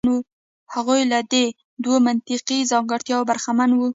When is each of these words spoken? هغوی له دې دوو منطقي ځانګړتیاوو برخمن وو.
هغوی 0.73 1.01
له 1.11 1.19
دې 1.31 1.45
دوو 1.83 1.95
منطقي 2.07 2.59
ځانګړتیاوو 2.71 3.27
برخمن 3.31 3.69
وو. 3.73 3.87